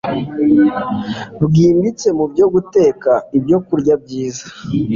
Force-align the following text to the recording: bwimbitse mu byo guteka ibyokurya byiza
bwimbitse 1.43 2.07
mu 2.17 2.25
byo 2.31 2.45
guteka 2.53 3.11
ibyokurya 3.37 3.93
byiza 4.03 4.45